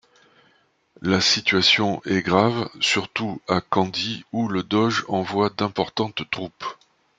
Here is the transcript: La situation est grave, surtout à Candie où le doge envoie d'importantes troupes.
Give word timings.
La 1.03 1.21
situation 1.21 2.01
est 2.05 2.23
grave, 2.23 2.67
surtout 2.79 3.39
à 3.47 3.61
Candie 3.61 4.25
où 4.31 4.47
le 4.47 4.63
doge 4.63 5.05
envoie 5.07 5.51
d'importantes 5.51 6.27
troupes. 6.31 6.65